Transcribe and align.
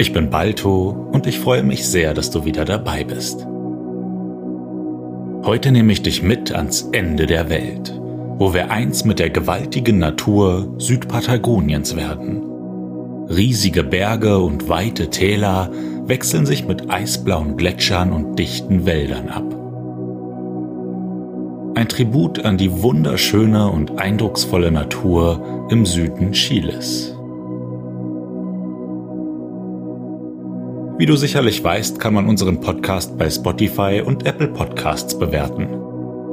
Ich 0.00 0.14
bin 0.14 0.30
Balto 0.30 1.10
und 1.12 1.26
ich 1.26 1.38
freue 1.38 1.62
mich 1.62 1.86
sehr, 1.86 2.14
dass 2.14 2.30
du 2.30 2.46
wieder 2.46 2.64
dabei 2.64 3.04
bist. 3.04 3.46
Heute 5.44 5.72
nehme 5.72 5.92
ich 5.92 6.00
dich 6.00 6.22
mit 6.22 6.52
ans 6.52 6.88
Ende 6.92 7.26
der 7.26 7.50
Welt, 7.50 8.00
wo 8.38 8.54
wir 8.54 8.70
eins 8.70 9.04
mit 9.04 9.18
der 9.18 9.28
gewaltigen 9.28 9.98
Natur 9.98 10.74
Südpatagoniens 10.78 11.96
werden. 11.96 12.40
Riesige 13.28 13.84
Berge 13.84 14.38
und 14.38 14.70
weite 14.70 15.10
Täler 15.10 15.70
wechseln 16.06 16.46
sich 16.46 16.66
mit 16.66 16.90
eisblauen 16.90 17.58
Gletschern 17.58 18.14
und 18.14 18.38
dichten 18.38 18.86
Wäldern 18.86 19.28
ab. 19.28 19.54
Ein 21.76 21.90
Tribut 21.90 22.42
an 22.46 22.56
die 22.56 22.82
wunderschöne 22.82 23.70
und 23.70 23.98
eindrucksvolle 23.98 24.70
Natur 24.70 25.68
im 25.68 25.84
Süden 25.84 26.32
Chiles. 26.32 27.19
Wie 31.00 31.06
du 31.06 31.16
sicherlich 31.16 31.64
weißt, 31.64 31.98
kann 31.98 32.12
man 32.12 32.28
unseren 32.28 32.60
Podcast 32.60 33.16
bei 33.16 33.30
Spotify 33.30 34.02
und 34.04 34.26
Apple 34.26 34.48
Podcasts 34.48 35.18
bewerten. 35.18 35.66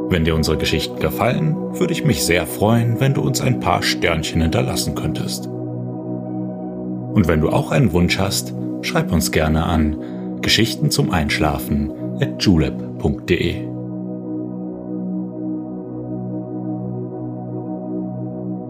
Wenn 0.10 0.26
dir 0.26 0.36
unsere 0.36 0.58
Geschichten 0.58 1.00
gefallen, 1.00 1.56
würde 1.80 1.94
ich 1.94 2.04
mich 2.04 2.26
sehr 2.26 2.46
freuen, 2.46 3.00
wenn 3.00 3.14
du 3.14 3.22
uns 3.22 3.40
ein 3.40 3.62
paar 3.62 3.82
Sternchen 3.82 4.42
hinterlassen 4.42 4.94
könntest. 4.94 5.48
Und 5.48 7.30
wenn 7.30 7.40
du 7.40 7.48
auch 7.48 7.72
einen 7.72 7.94
Wunsch 7.94 8.20
hast, 8.20 8.54
schreib 8.82 9.14
uns 9.14 9.32
gerne 9.32 9.66
an 9.66 10.42
Geschichten 10.42 10.92
zum 10.92 11.12
Einschlafen 11.12 12.20
at 12.20 12.44
julep.de. 12.44 13.66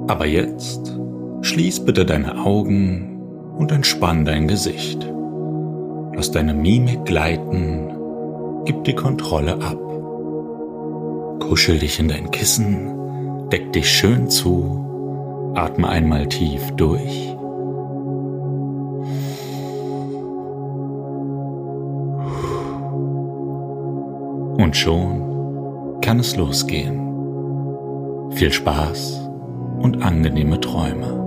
Aber 0.07 0.27
jetzt 0.27 0.95
schließ 1.41 1.85
bitte 1.85 2.05
deine 2.05 2.37
Augen 2.45 3.19
und 3.57 3.71
entspann 3.71 4.25
dein 4.25 4.47
Gesicht. 4.47 5.11
Lass 6.17 6.31
deine 6.31 6.55
Mimik 6.55 7.05
gleiten, 7.05 7.91
gib 8.65 8.83
die 8.85 8.95
Kontrolle 8.95 9.61
ab. 9.61 9.77
Kuschel 11.39 11.77
dich 11.77 11.99
in 11.99 12.07
dein 12.07 12.31
Kissen, 12.31 13.49
deck 13.51 13.71
dich 13.71 13.87
schön 13.87 14.27
zu, 14.27 15.53
atme 15.53 15.87
einmal 15.87 16.25
tief 16.27 16.71
durch. 16.71 17.35
Und 24.57 24.75
schon 24.75 26.01
kann 26.01 26.19
es 26.19 26.35
losgehen. 26.35 26.99
Viel 28.31 28.51
Spaß 28.51 29.29
und 29.83 30.01
angenehme 30.01 30.59
Träume. 30.59 31.26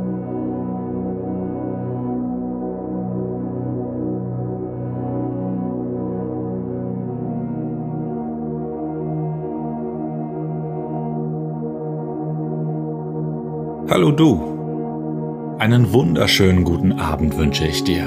Hallo 13.91 14.13
du. 14.13 15.57
Einen 15.59 15.93
wunderschönen 15.93 16.63
guten 16.63 16.93
Abend 16.93 17.37
wünsche 17.37 17.67
ich 17.67 17.83
dir. 17.83 18.05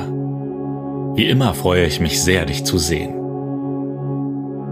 Wie 1.15 1.25
immer 1.25 1.53
freue 1.53 1.85
ich 1.85 1.99
mich 1.99 2.23
sehr, 2.23 2.45
dich 2.45 2.63
zu 2.63 2.77
sehen. 2.77 3.13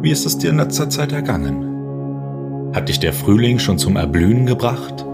Wie 0.02 0.10
ist 0.10 0.26
es 0.26 0.38
dir 0.38 0.52
in 0.52 0.56
letzter 0.56 0.90
Zeit 0.90 1.12
ergangen? 1.12 2.72
Hat 2.74 2.88
dich 2.88 3.02
der 3.02 3.12
Frühling 3.12 3.60
schon 3.60 3.78
zum 3.78 3.98
Erblühen 3.98 4.46
gebracht 4.46 5.06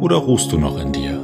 oder 0.00 0.16
ruhst 0.16 0.50
du 0.50 0.58
noch 0.58 0.76
in 0.76 0.90
dir? 0.90 1.20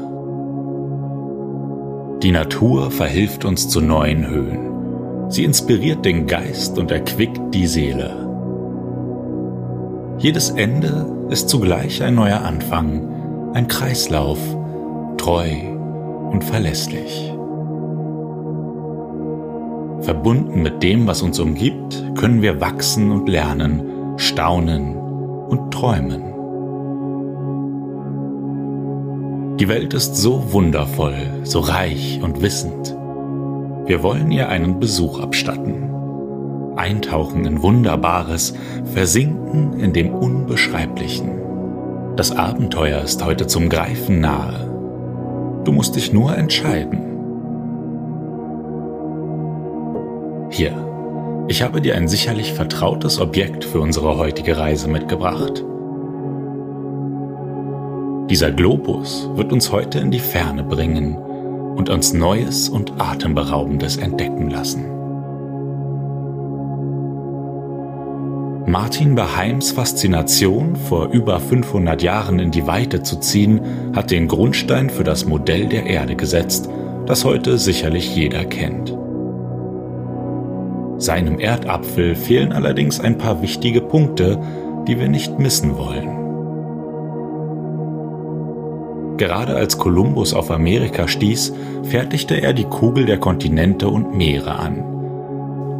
Die 2.22 2.30
Natur 2.30 2.92
verhilft 2.92 3.44
uns 3.44 3.68
zu 3.68 3.80
neuen 3.80 4.28
Höhen. 4.28 5.28
Sie 5.28 5.42
inspiriert 5.42 6.04
den 6.04 6.28
Geist 6.28 6.78
und 6.78 6.92
erquickt 6.92 7.40
die 7.52 7.66
Seele. 7.66 8.28
Jedes 10.18 10.50
Ende 10.50 11.04
ist 11.30 11.48
zugleich 11.48 12.00
ein 12.04 12.14
neuer 12.14 12.42
Anfang, 12.42 13.19
ein 13.52 13.66
Kreislauf, 13.66 14.38
treu 15.16 15.48
und 16.30 16.44
verlässlich. 16.44 17.32
Verbunden 20.02 20.62
mit 20.62 20.82
dem, 20.82 21.06
was 21.06 21.20
uns 21.22 21.38
umgibt, 21.40 22.02
können 22.16 22.42
wir 22.42 22.60
wachsen 22.60 23.10
und 23.10 23.28
lernen, 23.28 24.18
staunen 24.18 24.96
und 24.96 25.72
träumen. 25.72 26.22
Die 29.58 29.68
Welt 29.68 29.94
ist 29.94 30.16
so 30.16 30.52
wundervoll, 30.52 31.16
so 31.42 31.60
reich 31.60 32.20
und 32.22 32.40
wissend. 32.40 32.96
Wir 33.86 34.02
wollen 34.02 34.30
ihr 34.30 34.48
einen 34.48 34.78
Besuch 34.78 35.20
abstatten. 35.20 35.90
Eintauchen 36.76 37.44
in 37.44 37.62
Wunderbares, 37.62 38.54
versinken 38.84 39.78
in 39.80 39.92
dem 39.92 40.14
Unbeschreiblichen. 40.14 41.49
Das 42.20 42.36
Abenteuer 42.36 43.00
ist 43.00 43.24
heute 43.24 43.46
zum 43.46 43.70
Greifen 43.70 44.20
nahe. 44.20 45.62
Du 45.64 45.72
musst 45.72 45.96
dich 45.96 46.12
nur 46.12 46.36
entscheiden. 46.36 47.00
Hier, 50.50 51.46
ich 51.48 51.62
habe 51.62 51.80
dir 51.80 51.96
ein 51.96 52.08
sicherlich 52.08 52.52
vertrautes 52.52 53.22
Objekt 53.22 53.64
für 53.64 53.80
unsere 53.80 54.18
heutige 54.18 54.58
Reise 54.58 54.88
mitgebracht. 54.88 55.64
Dieser 58.28 58.50
Globus 58.50 59.30
wird 59.36 59.50
uns 59.50 59.72
heute 59.72 59.98
in 60.00 60.10
die 60.10 60.18
Ferne 60.18 60.62
bringen 60.62 61.16
und 61.16 61.88
uns 61.88 62.12
Neues 62.12 62.68
und 62.68 63.00
Atemberaubendes 63.00 63.96
entdecken 63.96 64.50
lassen. 64.50 64.99
Martin 68.66 69.14
Beheims 69.14 69.72
Faszination, 69.72 70.76
vor 70.76 71.08
über 71.08 71.40
500 71.40 72.02
Jahren 72.02 72.38
in 72.38 72.50
die 72.50 72.66
Weite 72.66 73.02
zu 73.02 73.18
ziehen, 73.18 73.60
hat 73.94 74.10
den 74.10 74.28
Grundstein 74.28 74.90
für 74.90 75.02
das 75.02 75.24
Modell 75.24 75.66
der 75.66 75.86
Erde 75.86 76.14
gesetzt, 76.14 76.68
das 77.06 77.24
heute 77.24 77.56
sicherlich 77.58 78.14
jeder 78.14 78.44
kennt. 78.44 78.96
Seinem 80.98 81.38
Erdapfel 81.40 82.14
fehlen 82.14 82.52
allerdings 82.52 83.00
ein 83.00 83.16
paar 83.16 83.40
wichtige 83.40 83.80
Punkte, 83.80 84.38
die 84.86 85.00
wir 85.00 85.08
nicht 85.08 85.38
missen 85.38 85.78
wollen. 85.78 86.20
Gerade 89.16 89.56
als 89.56 89.78
Kolumbus 89.78 90.34
auf 90.34 90.50
Amerika 90.50 91.08
stieß, 91.08 91.54
fertigte 91.84 92.34
er 92.34 92.52
die 92.52 92.64
Kugel 92.64 93.06
der 93.06 93.18
Kontinente 93.18 93.88
und 93.88 94.14
Meere 94.14 94.54
an. 94.54 94.99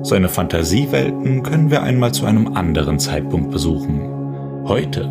Seine 0.02 0.30
Fantasiewelten 0.30 1.42
können 1.42 1.70
wir 1.70 1.82
einmal 1.82 2.12
zu 2.12 2.24
einem 2.24 2.56
anderen 2.56 2.98
Zeitpunkt 2.98 3.50
besuchen. 3.50 4.00
Heute 4.64 5.10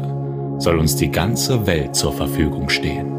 soll 0.57 0.79
uns 0.79 0.95
die 0.95 1.11
ganze 1.11 1.67
Welt 1.67 1.95
zur 1.95 2.11
Verfügung 2.11 2.69
stehen. 2.69 3.13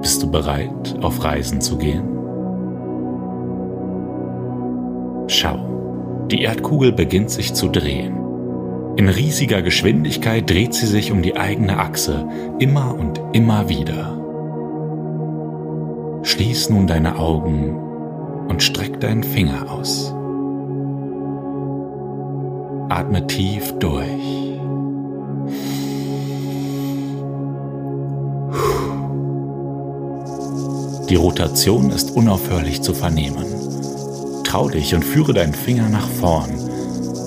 Bist 0.00 0.22
du 0.22 0.30
bereit, 0.30 0.96
auf 1.02 1.24
Reisen 1.24 1.60
zu 1.60 1.76
gehen? 1.76 2.08
Schau, 5.26 6.26
die 6.30 6.42
Erdkugel 6.42 6.92
beginnt 6.92 7.30
sich 7.30 7.52
zu 7.52 7.68
drehen. 7.68 8.16
In 8.96 9.08
riesiger 9.08 9.60
Geschwindigkeit 9.60 10.48
dreht 10.48 10.74
sie 10.74 10.86
sich 10.86 11.10
um 11.10 11.22
die 11.22 11.36
eigene 11.36 11.78
Achse 11.78 12.28
immer 12.60 12.94
und 12.96 13.20
immer 13.32 13.68
wieder. 13.68 14.16
Schließ 16.22 16.70
nun 16.70 16.86
deine 16.86 17.18
Augen 17.18 17.89
und 18.50 18.62
streck 18.62 19.00
deinen 19.00 19.22
Finger 19.22 19.70
aus. 19.70 20.12
Atme 22.88 23.24
tief 23.28 23.72
durch. 23.78 24.50
Die 31.08 31.14
Rotation 31.14 31.90
ist 31.90 32.10
unaufhörlich 32.10 32.82
zu 32.82 32.92
vernehmen. 32.92 33.44
Trau 34.44 34.68
dich 34.68 34.94
und 34.94 35.04
führe 35.04 35.32
deinen 35.32 35.54
Finger 35.54 35.88
nach 35.88 36.08
vorn. 36.08 36.50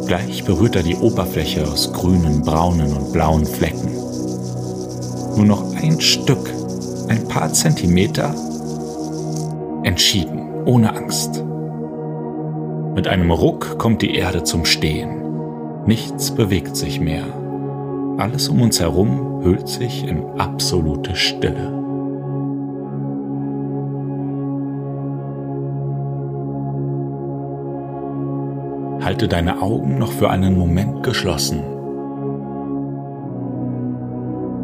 Gleich 0.06 0.44
berührt 0.44 0.76
er 0.76 0.84
die 0.84 0.96
Oberfläche 0.96 1.66
aus 1.66 1.94
grünen, 1.94 2.42
braunen 2.42 2.92
und 2.98 3.14
blauen 3.14 3.46
Flecken. 3.46 3.94
Nur 5.38 5.46
noch 5.46 5.74
ein 5.76 6.02
Stück, 6.02 6.54
ein 7.08 7.26
paar 7.30 7.52
Zentimeter. 7.54 8.36
Entschieden, 9.84 10.43
ohne 10.66 10.96
Angst. 10.96 11.44
Mit 12.96 13.08
einem 13.08 13.32
Ruck 13.32 13.78
kommt 13.80 14.02
die 14.02 14.16
Erde 14.16 14.44
zum 14.44 14.66
Stehen. 14.66 15.24
Nichts 15.86 16.32
bewegt 16.32 16.76
sich 16.76 17.00
mehr. 17.00 17.26
Alles 18.18 18.48
um 18.50 18.62
uns 18.62 18.80
herum 18.80 19.42
hüllt 19.44 19.68
sich 19.68 20.08
in 20.08 20.24
absolute 20.38 21.16
Stille. 21.16 21.72
Halte 29.04 29.28
deine 29.28 29.62
Augen 29.62 29.98
noch 29.98 30.12
für 30.12 30.30
einen 30.30 30.58
Moment 30.58 31.04
geschlossen. 31.04 31.62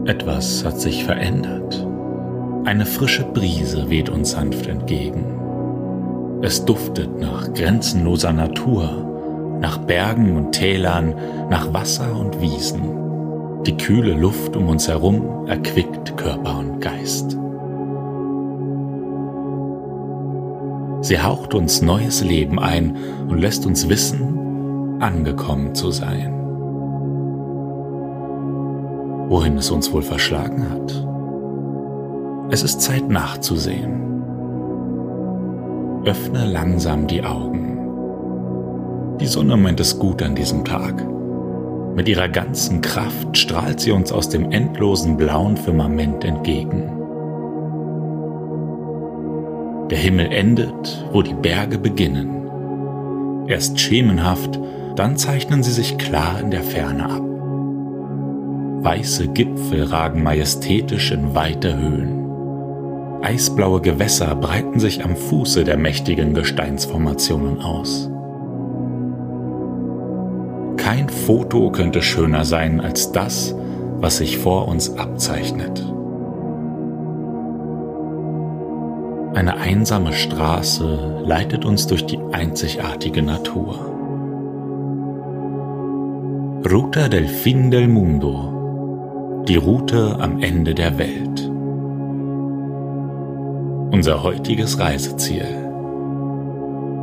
Etwas 0.06 0.64
hat 0.64 0.80
sich 0.80 1.04
verändert. 1.04 1.86
Eine 2.66 2.86
frische 2.86 3.26
Brise 3.26 3.90
weht 3.90 4.10
uns 4.10 4.32
sanft 4.32 4.68
entgegen. 4.68 5.39
Es 6.42 6.64
duftet 6.64 7.20
nach 7.20 7.54
grenzenloser 7.54 8.32
Natur, 8.32 9.58
nach 9.60 9.78
Bergen 9.80 10.38
und 10.38 10.54
Tälern, 10.54 11.14
nach 11.50 11.74
Wasser 11.74 12.16
und 12.18 12.40
Wiesen. 12.40 13.64
Die 13.66 13.76
kühle 13.76 14.14
Luft 14.14 14.56
um 14.56 14.70
uns 14.70 14.88
herum 14.88 15.48
erquickt 15.48 16.16
Körper 16.16 16.60
und 16.60 16.80
Geist. 16.80 17.38
Sie 21.02 21.20
haucht 21.20 21.54
uns 21.54 21.82
neues 21.82 22.24
Leben 22.24 22.58
ein 22.58 22.96
und 23.28 23.40
lässt 23.40 23.66
uns 23.66 23.90
wissen, 23.90 25.02
angekommen 25.02 25.76
zu 25.76 25.92
sein. 25.92 26.34
Wohin 29.28 29.58
es 29.58 29.70
uns 29.72 29.92
wohl 29.92 30.04
verschlagen 30.04 30.70
hat? 30.70 31.06
Es 32.50 32.64
ist 32.64 32.82
Zeit 32.82 33.10
nachzusehen. 33.10 34.09
Öffne 36.06 36.46
langsam 36.46 37.08
die 37.08 37.24
Augen. 37.24 39.18
Die 39.20 39.28
Sonne 39.28 39.58
meint 39.58 39.82
es 39.82 40.00
gut 40.00 40.24
an 40.24 40.34
diesem 40.34 40.64
Tag. 40.64 41.06
Mit 41.94 42.08
ihrer 42.08 42.30
ganzen 42.30 42.80
Kraft 42.80 43.38
strahlt 43.38 43.82
sie 43.82 43.92
uns 43.92 44.14
aus 44.14 44.30
dem 44.30 44.52
endlosen 44.52 45.18
blauen 45.18 45.58
Firmament 45.58 46.24
entgegen. 46.24 46.90
Der 49.90 49.98
Himmel 49.98 50.32
endet, 50.32 51.06
wo 51.12 51.22
die 51.22 51.34
Berge 51.34 51.78
beginnen. 51.78 53.48
Erst 53.48 53.78
schemenhaft, 53.80 54.58
dann 54.96 55.18
zeichnen 55.18 55.64
sie 55.64 55.72
sich 55.72 55.98
klar 55.98 56.40
in 56.40 56.52
der 56.52 56.64
Ferne 56.64 57.10
ab. 57.10 57.24
Weiße 58.84 59.28
Gipfel 59.30 59.84
ragen 59.84 60.24
majestätisch 60.24 61.12
in 61.12 61.36
weite 61.36 61.76
Höhen. 61.76 62.29
Eisblaue 63.22 63.82
Gewässer 63.82 64.34
breiten 64.36 64.80
sich 64.80 65.04
am 65.04 65.16
Fuße 65.16 65.66
der 65.66 65.78
mächtigen 65.78 66.34
Gesteinsformationen 66.34 67.62
aus. 67.62 68.10
Kein 70.78 71.10
Foto 71.10 71.70
könnte 71.70 72.02
schöner 72.02 72.46
sein 72.46 72.80
als 72.80 73.12
das, 73.12 73.54
was 74.00 74.18
sich 74.18 74.38
vor 74.38 74.68
uns 74.70 74.98
abzeichnet. 74.98 75.84
Eine 79.36 79.58
einsame 79.58 80.14
Straße 80.14 81.22
leitet 81.26 81.66
uns 81.66 81.88
durch 81.88 82.06
die 82.06 82.20
einzigartige 82.32 83.22
Natur. 83.22 83.86
Ruta 86.72 87.10
del 87.10 87.28
fin 87.28 87.70
del 87.70 87.88
mundo, 87.88 89.44
die 89.48 89.58
Route 89.58 90.18
am 90.20 90.42
Ende 90.42 90.74
der 90.74 90.98
Welt. 90.98 91.49
Unser 94.00 94.24
heutiges 94.24 94.80
Reiseziel. 94.80 95.44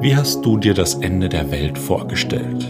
Wie 0.00 0.16
hast 0.16 0.43
du 0.46 0.56
dir 0.56 0.72
das 0.72 0.94
Ende 0.94 1.28
der 1.28 1.50
Welt 1.50 1.76
vorgestellt? 1.76 2.64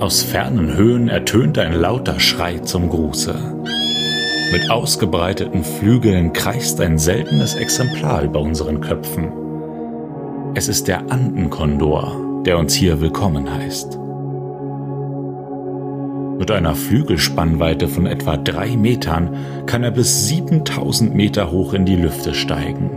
Aus 0.00 0.20
fernen 0.22 0.76
Höhen 0.76 1.08
ertönte 1.08 1.62
ein 1.62 1.72
lauter 1.72 2.20
Schrei 2.20 2.58
zum 2.58 2.90
Gruße. 2.90 3.34
Mit 4.52 4.70
ausgebreiteten 4.70 5.64
Flügeln 5.64 6.34
kreist 6.34 6.78
ein 6.82 6.98
seltenes 6.98 7.54
Exemplar 7.54 8.24
über 8.24 8.40
unseren 8.40 8.82
Köpfen. 8.82 9.32
Es 10.54 10.68
ist 10.68 10.88
der 10.88 11.10
Andenkondor, 11.10 12.42
der 12.44 12.58
uns 12.58 12.74
hier 12.74 13.00
willkommen 13.00 13.50
heißt. 13.50 13.98
Mit 16.40 16.50
einer 16.50 16.74
Flügelspannweite 16.74 17.86
von 17.86 18.06
etwa 18.06 18.38
drei 18.38 18.74
Metern 18.74 19.36
kann 19.66 19.84
er 19.84 19.90
bis 19.90 20.26
7000 20.28 21.14
Meter 21.14 21.50
hoch 21.50 21.74
in 21.74 21.84
die 21.84 21.96
Lüfte 21.96 22.32
steigen. 22.32 22.90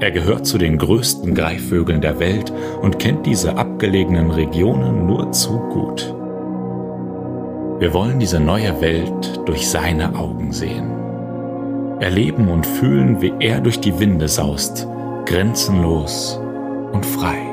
Er 0.00 0.10
gehört 0.10 0.44
zu 0.44 0.58
den 0.58 0.76
größten 0.76 1.34
Greifvögeln 1.34 2.02
der 2.02 2.20
Welt 2.20 2.52
und 2.82 2.98
kennt 2.98 3.24
diese 3.24 3.56
abgelegenen 3.56 4.30
Regionen 4.30 5.06
nur 5.06 5.32
zu 5.32 5.58
gut. 5.70 6.14
Wir 7.78 7.94
wollen 7.94 8.18
diese 8.18 8.40
neue 8.40 8.78
Welt 8.82 9.40
durch 9.46 9.66
seine 9.66 10.14
Augen 10.14 10.52
sehen. 10.52 10.90
Erleben 11.98 12.48
und 12.48 12.66
fühlen, 12.66 13.22
wie 13.22 13.32
er 13.40 13.62
durch 13.62 13.80
die 13.80 13.98
Winde 13.98 14.28
saust, 14.28 14.86
grenzenlos 15.24 16.38
und 16.92 17.06
frei. 17.06 17.47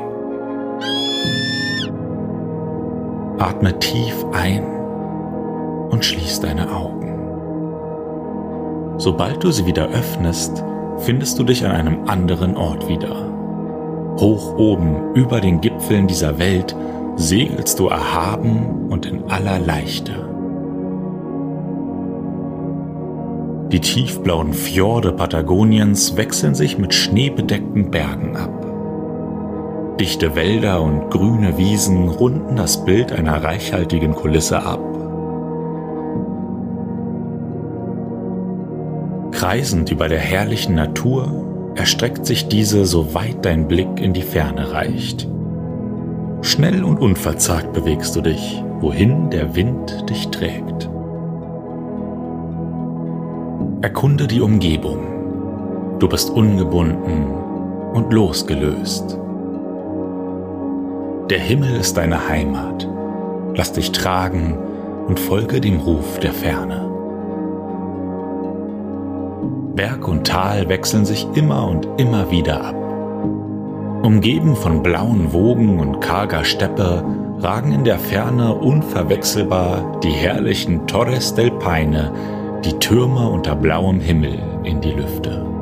Atme 3.37 3.77
tief 3.79 4.25
ein 4.31 4.63
und 5.89 6.05
schließ 6.05 6.39
deine 6.39 6.71
Augen. 6.73 7.05
Sobald 8.97 9.43
du 9.43 9.51
sie 9.51 9.65
wieder 9.65 9.89
öffnest, 9.89 10.63
findest 10.99 11.37
du 11.37 11.43
dich 11.43 11.65
an 11.65 11.71
einem 11.71 12.07
anderen 12.07 12.55
Ort 12.55 12.87
wieder. 12.87 13.15
Hoch 14.17 14.57
oben 14.57 15.13
über 15.13 15.41
den 15.41 15.59
Gipfeln 15.59 16.07
dieser 16.07 16.39
Welt 16.39 16.75
segelst 17.17 17.79
du 17.79 17.87
erhaben 17.87 18.87
und 18.89 19.05
in 19.05 19.25
aller 19.29 19.59
Leichte. 19.59 20.13
Die 23.71 23.81
tiefblauen 23.81 24.53
Fjorde 24.53 25.11
Patagoniens 25.11 26.15
wechseln 26.15 26.55
sich 26.55 26.77
mit 26.77 26.93
schneebedeckten 26.93 27.91
Bergen 27.91 28.37
ab. 28.37 28.64
Dichte 29.99 30.35
Wälder 30.35 30.81
und 30.81 31.09
grüne 31.09 31.57
Wiesen 31.57 32.09
runden 32.09 32.57
das 32.57 32.83
Bild 32.83 33.13
einer 33.13 33.41
reichhaltigen 33.41 34.13
Kulisse 34.13 34.61
ab. 34.61 34.81
Kreisend 39.31 39.91
über 39.91 40.09
der 40.09 40.19
herrlichen 40.19 40.75
Natur 40.75 41.73
erstreckt 41.75 42.25
sich 42.25 42.49
diese, 42.49 42.85
soweit 42.85 43.45
dein 43.45 43.69
Blick 43.69 44.01
in 44.01 44.11
die 44.11 44.21
Ferne 44.21 44.73
reicht. 44.73 45.29
Schnell 46.41 46.83
und 46.83 46.99
unverzagt 46.99 47.71
bewegst 47.71 48.17
du 48.17 48.21
dich, 48.21 48.61
wohin 48.81 49.29
der 49.29 49.55
Wind 49.55 50.09
dich 50.09 50.27
trägt. 50.27 50.89
Erkunde 53.81 54.27
die 54.27 54.41
Umgebung. 54.41 55.99
Du 55.99 56.09
bist 56.09 56.29
ungebunden 56.29 57.27
und 57.93 58.11
losgelöst. 58.11 59.19
Der 61.29 61.39
Himmel 61.39 61.75
ist 61.77 61.97
deine 61.97 62.29
Heimat. 62.29 62.87
Lass 63.55 63.73
dich 63.73 63.91
tragen 63.91 64.59
und 65.07 65.19
folge 65.19 65.59
dem 65.59 65.79
Ruf 65.79 66.19
der 66.19 66.33
Ferne. 66.33 66.87
Berg 69.73 70.07
und 70.07 70.27
Tal 70.27 70.69
wechseln 70.69 71.03
sich 71.03 71.25
immer 71.33 71.67
und 71.67 71.87
immer 71.97 72.29
wieder 72.29 72.63
ab. 72.65 72.75
Umgeben 74.03 74.55
von 74.55 74.83
blauen 74.83 75.33
Wogen 75.33 75.79
und 75.79 75.99
karger 75.99 76.43
Steppe 76.43 77.03
ragen 77.39 77.71
in 77.71 77.83
der 77.83 77.97
Ferne 77.97 78.53
unverwechselbar 78.53 79.99
die 80.03 80.11
herrlichen 80.11 80.85
Torres 80.85 81.33
del 81.33 81.49
Paine, 81.49 82.11
die 82.63 82.73
Türme 82.73 83.27
unter 83.29 83.55
blauem 83.55 83.99
Himmel 83.99 84.37
in 84.63 84.79
die 84.79 84.91
Lüfte. 84.91 85.54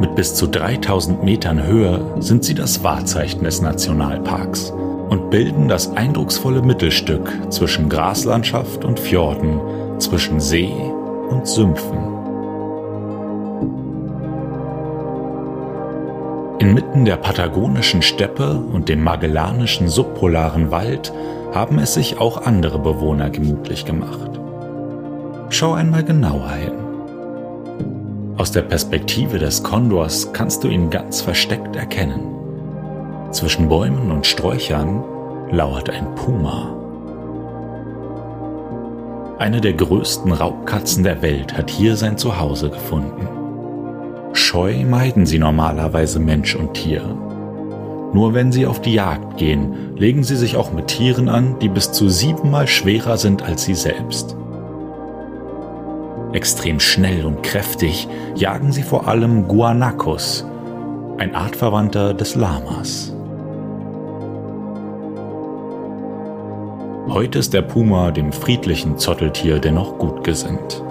Mit 0.00 0.14
bis 0.14 0.34
zu 0.34 0.46
3000 0.46 1.24
Metern 1.24 1.62
Höhe 1.62 2.16
sind 2.20 2.44
sie 2.44 2.54
das 2.54 2.84
Wahrzeichen 2.84 3.44
des 3.44 3.62
Nationalparks 3.62 4.70
und 5.08 5.30
bilden 5.30 5.68
das 5.68 5.96
eindrucksvolle 5.96 6.60
Mittelstück 6.60 7.32
zwischen 7.50 7.88
Graslandschaft 7.88 8.84
und 8.84 9.00
Fjorden 9.00 9.58
zwischen 9.98 10.38
See 10.38 10.72
und 11.30 11.46
Sümpfen. 11.46 12.16
Inmitten 16.58 17.04
der 17.04 17.16
patagonischen 17.16 18.02
Steppe 18.02 18.56
und 18.56 18.88
dem 18.90 19.02
magellanischen 19.02 19.88
subpolaren 19.88 20.70
Wald 20.70 21.12
haben 21.54 21.78
es 21.78 21.94
sich 21.94 22.18
auch 22.18 22.44
andere 22.44 22.78
Bewohner 22.78 23.30
gemütlich 23.30 23.86
gemacht. 23.86 24.40
Schau 25.48 25.72
einmal 25.72 26.04
genauer 26.04 26.50
hin. 26.50 26.85
Aus 28.38 28.52
der 28.52 28.62
Perspektive 28.62 29.38
des 29.38 29.62
Kondors 29.62 30.30
kannst 30.34 30.62
du 30.62 30.68
ihn 30.68 30.90
ganz 30.90 31.22
versteckt 31.22 31.74
erkennen. 31.74 32.20
Zwischen 33.30 33.68
Bäumen 33.68 34.10
und 34.10 34.26
Sträuchern 34.26 35.02
lauert 35.50 35.88
ein 35.88 36.14
Puma. 36.14 36.74
Eine 39.38 39.62
der 39.62 39.72
größten 39.72 40.32
Raubkatzen 40.32 41.02
der 41.02 41.22
Welt 41.22 41.56
hat 41.56 41.70
hier 41.70 41.96
sein 41.96 42.18
Zuhause 42.18 42.68
gefunden. 42.68 43.26
Scheu 44.34 44.84
meiden 44.84 45.24
sie 45.24 45.38
normalerweise 45.38 46.20
Mensch 46.20 46.54
und 46.56 46.74
Tier. 46.74 47.02
Nur 48.12 48.34
wenn 48.34 48.52
sie 48.52 48.66
auf 48.66 48.82
die 48.82 48.94
Jagd 48.94 49.38
gehen, 49.38 49.96
legen 49.96 50.24
sie 50.24 50.36
sich 50.36 50.56
auch 50.56 50.72
mit 50.72 50.88
Tieren 50.88 51.30
an, 51.30 51.58
die 51.60 51.70
bis 51.70 51.92
zu 51.92 52.10
siebenmal 52.10 52.66
schwerer 52.66 53.16
sind 53.16 53.42
als 53.42 53.64
sie 53.64 53.74
selbst. 53.74 54.36
Extrem 56.36 56.80
schnell 56.80 57.24
und 57.24 57.42
kräftig 57.42 58.06
jagen 58.34 58.70
sie 58.70 58.82
vor 58.82 59.08
allem 59.08 59.48
Guanacos, 59.48 60.44
ein 61.16 61.34
Artverwandter 61.34 62.12
des 62.12 62.34
Lamas. 62.34 63.14
Heute 67.08 67.38
ist 67.38 67.54
der 67.54 67.62
Puma 67.62 68.10
dem 68.10 68.34
friedlichen 68.34 68.98
Zotteltier 68.98 69.60
dennoch 69.60 69.96
gut 69.96 70.24
gesinnt. 70.24 70.84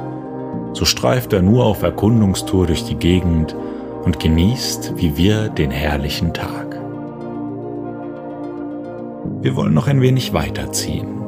So 0.74 0.84
streift 0.84 1.32
er 1.32 1.44
nur 1.44 1.64
auf 1.64 1.84
Erkundungstour 1.84 2.66
durch 2.66 2.84
die 2.84 2.96
Gegend 2.96 3.56
und 4.04 4.20
genießt 4.20 4.94
wie 4.96 5.16
wir 5.16 5.50
den 5.50 5.70
herrlichen 5.70 6.34
Tag. 6.34 6.76
Wir 9.42 9.56
wollen 9.56 9.76
noch 9.76 9.88
ein 9.88 10.02
wenig 10.02 10.34
weiterziehen. 10.34 11.25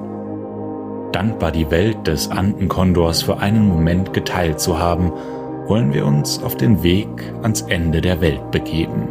Dankbar 1.12 1.52
die 1.52 1.72
Welt 1.72 2.08
des 2.08 2.30
Andenkondors 2.30 3.22
für 3.22 3.40
einen 3.40 3.68
Moment 3.68 4.14
geteilt 4.14 4.60
zu 4.60 4.80
haben, 4.80 5.12
wollen 5.68 5.94
wir 5.94 6.06
uns 6.06 6.44
auf 6.44 6.56
den 6.56 6.84
Weg 6.84 7.10
ans 7.42 7.62
Ende 7.62 8.02
der 8.02 8.22
Welt 8.22 8.52
begeben. 8.52 9.10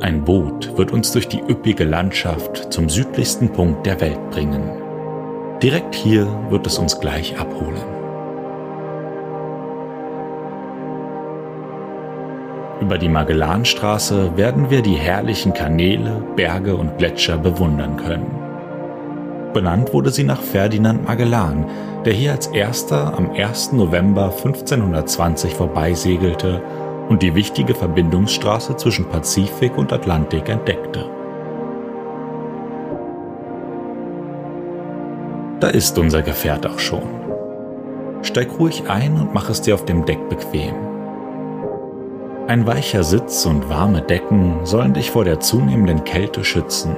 Ein 0.00 0.24
Boot 0.24 0.76
wird 0.78 0.92
uns 0.92 1.12
durch 1.12 1.28
die 1.28 1.40
üppige 1.40 1.84
Landschaft 1.84 2.72
zum 2.72 2.88
südlichsten 2.88 3.50
Punkt 3.52 3.84
der 3.84 4.00
Welt 4.00 4.30
bringen. 4.30 4.62
Direkt 5.62 5.94
hier 5.94 6.26
wird 6.48 6.66
es 6.66 6.78
uns 6.78 7.00
gleich 7.00 7.38
abholen. 7.38 7.99
Über 12.80 12.96
die 12.96 13.10
Magellanstraße 13.10 14.36
werden 14.38 14.70
wir 14.70 14.80
die 14.80 14.94
herrlichen 14.94 15.52
Kanäle, 15.52 16.22
Berge 16.34 16.74
und 16.74 16.96
Gletscher 16.96 17.36
bewundern 17.36 17.98
können. 17.98 18.40
Benannt 19.52 19.92
wurde 19.92 20.10
sie 20.10 20.24
nach 20.24 20.40
Ferdinand 20.40 21.06
Magellan, 21.06 21.66
der 22.06 22.14
hier 22.14 22.32
als 22.32 22.46
erster 22.46 23.12
am 23.18 23.32
1. 23.32 23.72
November 23.72 24.32
1520 24.32 25.54
vorbeisegelte 25.54 26.62
und 27.10 27.22
die 27.22 27.34
wichtige 27.34 27.74
Verbindungsstraße 27.74 28.76
zwischen 28.76 29.08
Pazifik 29.08 29.76
und 29.76 29.92
Atlantik 29.92 30.48
entdeckte. 30.48 31.04
Da 35.60 35.68
ist 35.68 35.98
unser 35.98 36.22
Gefährt 36.22 36.66
auch 36.66 36.78
schon. 36.78 37.02
Steig 38.22 38.58
ruhig 38.58 38.88
ein 38.88 39.20
und 39.20 39.34
mach 39.34 39.50
es 39.50 39.60
dir 39.60 39.74
auf 39.74 39.84
dem 39.84 40.06
Deck 40.06 40.30
bequem. 40.30 40.89
Ein 42.50 42.66
weicher 42.66 43.04
Sitz 43.04 43.46
und 43.46 43.68
warme 43.68 44.02
Decken 44.02 44.66
sollen 44.66 44.92
dich 44.92 45.12
vor 45.12 45.24
der 45.24 45.38
zunehmenden 45.38 46.02
Kälte 46.02 46.42
schützen. 46.42 46.96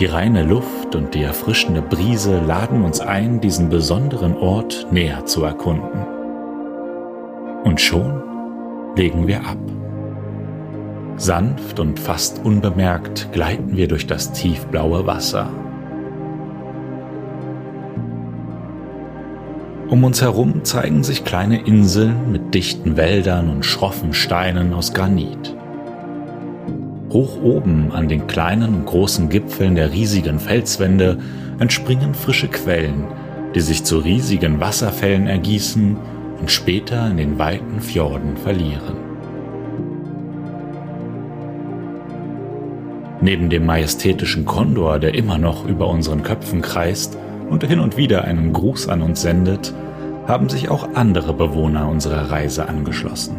Die 0.00 0.06
reine 0.06 0.42
Luft 0.42 0.96
und 0.96 1.14
die 1.14 1.22
erfrischende 1.22 1.82
Brise 1.82 2.40
laden 2.40 2.82
uns 2.82 2.98
ein, 2.98 3.40
diesen 3.40 3.68
besonderen 3.68 4.36
Ort 4.36 4.88
näher 4.90 5.24
zu 5.24 5.44
erkunden. 5.44 6.04
Und 7.62 7.80
schon 7.80 8.20
legen 8.96 9.28
wir 9.28 9.46
ab. 9.46 9.58
Sanft 11.14 11.78
und 11.78 12.00
fast 12.00 12.44
unbemerkt 12.44 13.28
gleiten 13.30 13.76
wir 13.76 13.86
durch 13.86 14.08
das 14.08 14.32
tiefblaue 14.32 15.06
Wasser. 15.06 15.48
Um 19.90 20.04
uns 20.04 20.22
herum 20.22 20.62
zeigen 20.62 21.02
sich 21.02 21.24
kleine 21.24 21.66
Inseln 21.66 22.30
mit 22.30 22.54
dichten 22.54 22.96
Wäldern 22.96 23.50
und 23.50 23.64
schroffen 23.64 24.14
Steinen 24.14 24.72
aus 24.72 24.94
Granit. 24.94 25.56
Hoch 27.12 27.42
oben 27.42 27.90
an 27.90 28.08
den 28.08 28.28
kleinen 28.28 28.72
und 28.72 28.86
großen 28.86 29.28
Gipfeln 29.30 29.74
der 29.74 29.90
riesigen 29.90 30.38
Felswände 30.38 31.18
entspringen 31.58 32.14
frische 32.14 32.46
Quellen, 32.46 33.08
die 33.56 33.60
sich 33.60 33.82
zu 33.82 33.98
riesigen 33.98 34.60
Wasserfällen 34.60 35.26
ergießen 35.26 35.96
und 36.38 36.52
später 36.52 37.10
in 37.10 37.16
den 37.16 37.38
weiten 37.40 37.80
Fjorden 37.80 38.36
verlieren. 38.36 38.94
Neben 43.20 43.50
dem 43.50 43.66
majestätischen 43.66 44.44
Kondor, 44.44 45.00
der 45.00 45.14
immer 45.14 45.36
noch 45.36 45.66
über 45.66 45.88
unseren 45.88 46.22
Köpfen 46.22 46.62
kreist 46.62 47.18
und 47.50 47.64
hin 47.64 47.80
und 47.80 47.96
wieder 47.96 48.24
einen 48.24 48.52
Gruß 48.52 48.88
an 48.88 49.02
uns 49.02 49.20
sendet, 49.20 49.74
haben 50.26 50.48
sich 50.48 50.70
auch 50.70 50.94
andere 50.94 51.34
Bewohner 51.34 51.88
unserer 51.88 52.30
Reise 52.30 52.68
angeschlossen. 52.68 53.36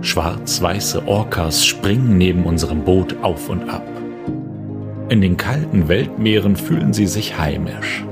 Schwarz-weiße 0.00 1.06
Orcas 1.06 1.64
springen 1.64 2.18
neben 2.18 2.44
unserem 2.44 2.82
Boot 2.82 3.16
auf 3.22 3.48
und 3.48 3.68
ab. 3.70 3.86
In 5.08 5.20
den 5.20 5.36
kalten 5.36 5.88
Weltmeeren 5.88 6.56
fühlen 6.56 6.92
sie 6.92 7.06
sich 7.06 7.38
heimisch. 7.38 8.04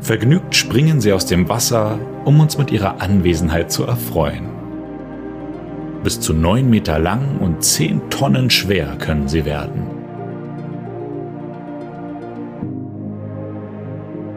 Vergnügt 0.00 0.54
springen 0.54 1.00
sie 1.00 1.12
aus 1.12 1.26
dem 1.26 1.48
Wasser, 1.48 1.98
um 2.24 2.40
uns 2.40 2.56
mit 2.56 2.70
ihrer 2.70 3.00
Anwesenheit 3.00 3.72
zu 3.72 3.84
erfreuen. 3.84 4.48
Bis 6.04 6.20
zu 6.20 6.32
neun 6.32 6.70
Meter 6.70 6.98
lang 6.98 7.38
und 7.40 7.64
zehn 7.64 8.00
Tonnen 8.08 8.50
schwer 8.50 8.96
können 8.98 9.28
sie 9.28 9.44
werden. 9.44 9.97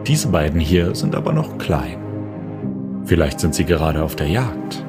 Diese 0.06 0.28
beiden 0.28 0.60
hier 0.60 0.94
sind 0.94 1.14
aber 1.14 1.32
noch 1.32 1.58
klein. 1.58 1.98
Vielleicht 3.04 3.40
sind 3.40 3.54
sie 3.54 3.64
gerade 3.64 4.02
auf 4.02 4.16
der 4.16 4.28
Jagd. 4.28 4.84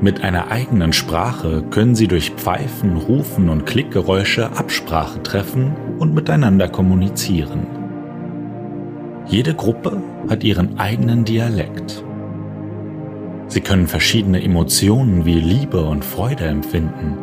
Mit 0.00 0.22
einer 0.22 0.50
eigenen 0.50 0.92
Sprache 0.92 1.64
können 1.70 1.94
sie 1.94 2.08
durch 2.08 2.30
Pfeifen, 2.30 2.96
Rufen 2.96 3.48
und 3.48 3.64
Klickgeräusche 3.64 4.50
Absprache 4.56 5.22
treffen 5.22 5.72
und 5.98 6.14
miteinander 6.14 6.68
kommunizieren. 6.68 7.66
Jede 9.26 9.54
Gruppe 9.54 10.02
hat 10.28 10.44
ihren 10.44 10.78
eigenen 10.78 11.24
Dialekt. 11.24 12.04
Sie 13.48 13.60
können 13.60 13.86
verschiedene 13.86 14.42
Emotionen 14.42 15.24
wie 15.24 15.40
Liebe 15.40 15.82
und 15.84 16.04
Freude 16.04 16.44
empfinden. 16.44 17.16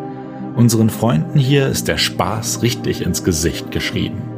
Unseren 0.56 0.90
Freunden 0.90 1.40
hier 1.40 1.68
ist 1.68 1.88
der 1.88 1.98
Spaß 1.98 2.62
richtig 2.62 3.02
ins 3.06 3.24
Gesicht 3.24 3.72
geschrieben. 3.72 4.31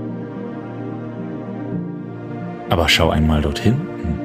Aber 2.74 2.90
schau 2.90 3.12
einmal 3.12 3.44
dort 3.44 3.60
hinten. 3.60 4.18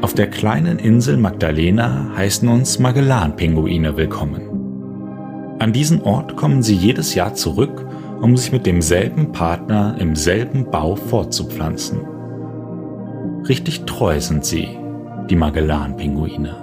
Auf 0.00 0.14
der 0.14 0.30
kleinen 0.30 0.78
Insel 0.78 1.18
Magdalena 1.18 2.06
heißen 2.16 2.48
uns 2.48 2.78
Magellan-Pinguine 2.78 3.98
willkommen. 3.98 5.56
An 5.58 5.74
diesen 5.74 6.00
Ort 6.00 6.36
kommen 6.36 6.62
sie 6.62 6.74
jedes 6.74 7.14
Jahr 7.14 7.34
zurück 7.34 7.84
um 8.22 8.34
sich 8.34 8.50
mit 8.50 8.64
demselben 8.64 9.30
Partner 9.32 9.96
im 9.98 10.16
selben 10.16 10.70
Bau 10.70 10.96
fortzupflanzen. 10.96 12.00
Richtig 13.46 13.84
treu 13.84 14.18
sind 14.18 14.46
sie, 14.46 14.70
die 15.28 15.36
Magellan-Pinguine. 15.36 16.56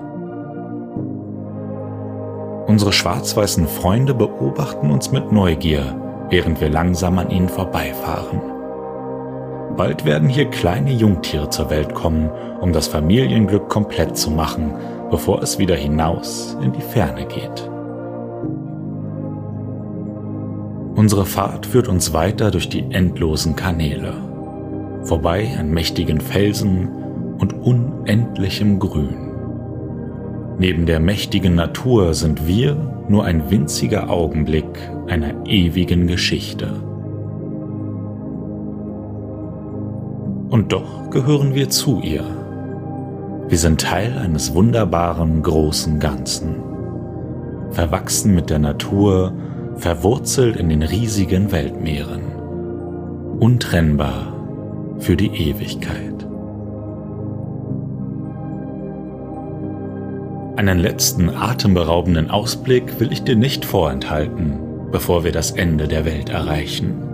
Unsere 2.65 2.91
schwarz-weißen 2.91 3.67
Freunde 3.67 4.15
beobachten 4.15 4.89
uns 4.89 5.11
mit 5.11 5.31
Neugier, 5.31 5.95
während 6.31 6.59
wir 6.59 6.69
langsam 6.69 7.19
an 7.19 7.29
ihnen 7.29 7.49
vorbeifahren. 7.49 8.56
Bald 9.77 10.05
werden 10.05 10.27
hier 10.27 10.45
kleine 10.45 10.91
Jungtiere 10.91 11.49
zur 11.51 11.69
Welt 11.69 11.93
kommen, 11.93 12.31
um 12.61 12.73
das 12.73 12.87
Familienglück 12.87 13.69
komplett 13.69 14.17
zu 14.17 14.31
machen, 14.31 14.73
bevor 15.11 15.43
es 15.43 15.59
wieder 15.59 15.75
hinaus 15.75 16.57
in 16.63 16.73
die 16.73 16.81
Ferne 16.81 17.27
geht. 17.27 17.69
Unsere 20.95 21.27
Fahrt 21.27 21.67
führt 21.67 21.87
uns 21.87 22.11
weiter 22.11 22.49
durch 22.49 22.69
die 22.69 22.89
endlosen 22.89 23.55
Kanäle, 23.55 24.13
vorbei 25.03 25.55
an 25.59 25.69
mächtigen 25.69 26.21
Felsen 26.21 26.89
und 27.37 27.53
unendlichem 27.53 28.79
Grün. 28.79 29.31
Neben 30.57 30.87
der 30.87 30.99
mächtigen 30.99 31.53
Natur 31.53 32.15
sind 32.15 32.47
wir 32.47 32.75
nur 33.09 33.25
ein 33.25 33.51
winziger 33.51 34.09
Augenblick 34.09 34.65
einer 35.05 35.45
ewigen 35.45 36.07
Geschichte. 36.07 36.86
Und 40.49 40.71
doch 40.71 41.09
gehören 41.09 41.55
wir 41.55 41.69
zu 41.69 42.01
ihr. 42.01 42.23
Wir 43.49 43.57
sind 43.57 43.81
Teil 43.81 44.17
eines 44.17 44.53
wunderbaren 44.53 45.41
großen 45.43 45.99
Ganzen, 45.99 46.55
verwachsen 47.71 48.35
mit 48.35 48.49
der 48.49 48.59
Natur, 48.59 49.33
verwurzelt 49.75 50.55
in 50.55 50.69
den 50.69 50.83
riesigen 50.83 51.51
Weltmeeren, 51.51 52.21
untrennbar 53.39 54.33
für 54.99 55.15
die 55.15 55.27
Ewigkeit. 55.27 56.27
Einen 60.57 60.79
letzten 60.79 61.29
atemberaubenden 61.29 62.31
Ausblick 62.31 62.99
will 62.99 63.11
ich 63.11 63.23
dir 63.23 63.35
nicht 63.35 63.63
vorenthalten, 63.63 64.59
bevor 64.91 65.23
wir 65.23 65.31
das 65.31 65.51
Ende 65.51 65.87
der 65.87 66.03
Welt 66.03 66.29
erreichen. 66.29 67.06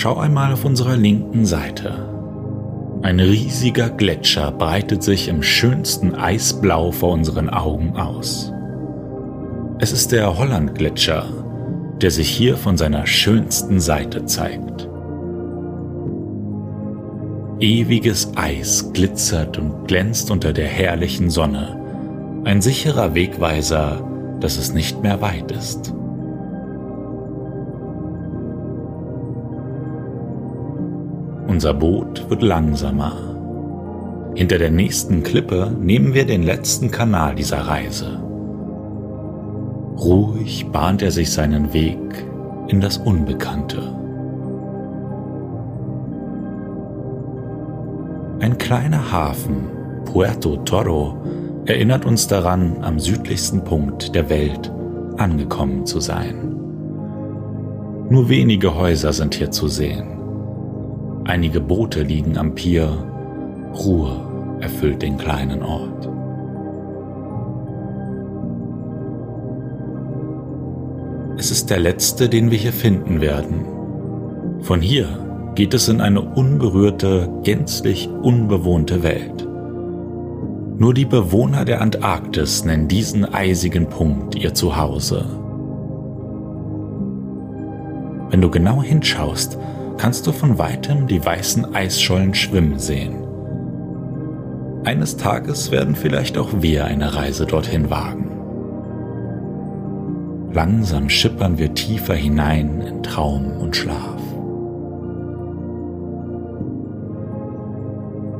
Schau 0.00 0.16
einmal 0.16 0.52
auf 0.52 0.64
unserer 0.64 0.96
linken 0.96 1.44
Seite. 1.44 1.92
Ein 3.02 3.18
riesiger 3.18 3.90
Gletscher 3.90 4.52
breitet 4.52 5.02
sich 5.02 5.26
im 5.26 5.42
schönsten 5.42 6.14
Eisblau 6.14 6.92
vor 6.92 7.10
unseren 7.10 7.50
Augen 7.50 7.96
aus. 7.96 8.52
Es 9.80 9.90
ist 9.90 10.12
der 10.12 10.38
Hollandgletscher, 10.38 11.24
der 12.00 12.12
sich 12.12 12.28
hier 12.28 12.56
von 12.56 12.76
seiner 12.76 13.08
schönsten 13.08 13.80
Seite 13.80 14.24
zeigt. 14.24 14.88
Ewiges 17.58 18.30
Eis 18.36 18.92
glitzert 18.92 19.58
und 19.58 19.88
glänzt 19.88 20.30
unter 20.30 20.52
der 20.52 20.68
herrlichen 20.68 21.28
Sonne, 21.28 21.76
ein 22.44 22.62
sicherer 22.62 23.16
Wegweiser, 23.16 24.08
dass 24.38 24.58
es 24.58 24.72
nicht 24.72 25.02
mehr 25.02 25.20
weit 25.20 25.50
ist. 25.50 25.92
Unser 31.58 31.74
Boot 31.74 32.30
wird 32.30 32.40
langsamer. 32.42 33.16
Hinter 34.36 34.58
der 34.58 34.70
nächsten 34.70 35.24
Klippe 35.24 35.72
nehmen 35.76 36.14
wir 36.14 36.24
den 36.24 36.44
letzten 36.44 36.92
Kanal 36.92 37.34
dieser 37.34 37.62
Reise. 37.62 38.22
Ruhig 39.96 40.66
bahnt 40.70 41.02
er 41.02 41.10
sich 41.10 41.32
seinen 41.32 41.72
Weg 41.72 41.98
in 42.68 42.80
das 42.80 42.98
Unbekannte. 42.98 43.82
Ein 48.38 48.56
kleiner 48.58 49.10
Hafen, 49.10 49.68
Puerto 50.04 50.58
Toro, 50.58 51.16
erinnert 51.66 52.06
uns 52.06 52.28
daran, 52.28 52.76
am 52.82 53.00
südlichsten 53.00 53.64
Punkt 53.64 54.14
der 54.14 54.30
Welt 54.30 54.72
angekommen 55.16 55.86
zu 55.86 55.98
sein. 55.98 56.54
Nur 58.10 58.28
wenige 58.28 58.76
Häuser 58.76 59.12
sind 59.12 59.34
hier 59.34 59.50
zu 59.50 59.66
sehen. 59.66 60.17
Einige 61.28 61.60
Boote 61.60 62.02
liegen 62.04 62.38
am 62.38 62.54
Pier. 62.54 62.88
Ruhe 63.74 64.58
erfüllt 64.60 65.02
den 65.02 65.18
kleinen 65.18 65.62
Ort. 65.62 66.08
Es 71.36 71.50
ist 71.50 71.68
der 71.68 71.80
letzte, 71.80 72.30
den 72.30 72.50
wir 72.50 72.56
hier 72.56 72.72
finden 72.72 73.20
werden. 73.20 73.66
Von 74.62 74.80
hier 74.80 75.52
geht 75.54 75.74
es 75.74 75.88
in 75.88 76.00
eine 76.00 76.22
unberührte, 76.22 77.28
gänzlich 77.44 78.08
unbewohnte 78.08 79.02
Welt. 79.02 79.46
Nur 80.78 80.94
die 80.94 81.04
Bewohner 81.04 81.66
der 81.66 81.82
Antarktis 81.82 82.64
nennen 82.64 82.88
diesen 82.88 83.26
eisigen 83.26 83.90
Punkt 83.90 84.34
ihr 84.34 84.54
Zuhause. 84.54 85.26
Wenn 88.30 88.40
du 88.40 88.50
genau 88.50 88.82
hinschaust, 88.82 89.58
kannst 89.98 90.26
du 90.26 90.32
von 90.32 90.58
weitem 90.58 91.06
die 91.06 91.24
weißen 91.24 91.74
Eisschollen 91.74 92.34
schwimmen 92.34 92.78
sehen. 92.78 93.16
Eines 94.84 95.16
Tages 95.16 95.70
werden 95.70 95.96
vielleicht 95.96 96.38
auch 96.38 96.50
wir 96.60 96.86
eine 96.86 97.14
Reise 97.14 97.44
dorthin 97.44 97.90
wagen. 97.90 98.30
Langsam 100.52 101.10
schippern 101.10 101.58
wir 101.58 101.74
tiefer 101.74 102.14
hinein 102.14 102.80
in 102.80 103.02
Traum 103.02 103.58
und 103.58 103.76
Schlaf. 103.76 104.22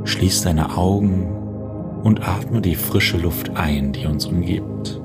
Schließ 0.05 0.42
deine 0.42 0.77
Augen 0.77 1.29
und 2.03 2.27
atme 2.27 2.62
die 2.62 2.77
frische 2.77 3.18
Luft 3.18 3.57
ein, 3.57 3.92
die 3.92 4.07
uns 4.07 4.25
umgibt. 4.25 5.01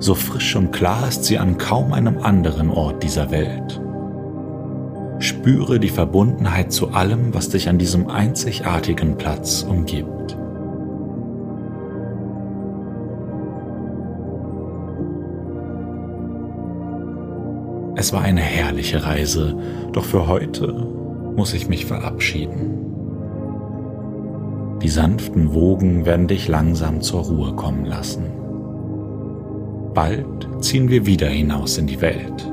So 0.00 0.14
frisch 0.14 0.56
und 0.56 0.72
klar 0.72 1.06
ist 1.08 1.24
sie 1.24 1.38
an 1.38 1.58
kaum 1.58 1.92
einem 1.92 2.18
anderen 2.18 2.70
Ort 2.70 3.02
dieser 3.04 3.30
Welt. 3.30 3.80
Spüre 5.18 5.78
die 5.78 5.88
Verbundenheit 5.88 6.72
zu 6.72 6.88
allem, 6.88 7.34
was 7.34 7.48
dich 7.48 7.68
an 7.68 7.78
diesem 7.78 8.08
einzigartigen 8.08 9.16
Platz 9.16 9.62
umgibt. 9.62 10.36
Es 17.96 18.12
war 18.12 18.22
eine 18.22 18.40
herrliche 18.40 19.04
Reise, 19.04 19.56
doch 19.92 20.04
für 20.04 20.26
heute 20.26 20.72
muss 21.36 21.54
ich 21.54 21.68
mich 21.68 21.86
verabschieden. 21.86 22.84
Die 24.82 24.88
sanften 24.88 25.54
Wogen 25.54 26.04
werden 26.04 26.28
dich 26.28 26.48
langsam 26.48 27.00
zur 27.00 27.22
Ruhe 27.22 27.54
kommen 27.54 27.86
lassen. 27.86 28.24
Bald 29.94 30.48
ziehen 30.60 30.90
wir 30.90 31.06
wieder 31.06 31.28
hinaus 31.28 31.78
in 31.78 31.86
die 31.86 32.02
Welt. 32.02 32.52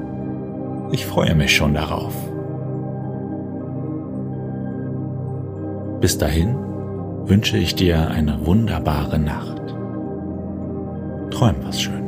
Ich 0.92 1.06
freue 1.06 1.36
mich 1.36 1.54
schon 1.54 1.74
darauf. 1.74 2.14
Bis 6.02 6.18
dahin 6.18 6.56
wünsche 7.28 7.58
ich 7.58 7.76
dir 7.76 8.10
eine 8.10 8.44
wunderbare 8.48 9.20
Nacht. 9.20 9.62
Träum 11.32 11.58
was 11.62 11.80
Schönes. 11.80 12.01